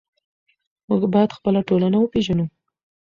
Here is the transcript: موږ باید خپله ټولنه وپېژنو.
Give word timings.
موږ 0.89 1.01
باید 1.13 1.35
خپله 1.37 1.59
ټولنه 1.69 1.97
وپېژنو. 1.99 2.45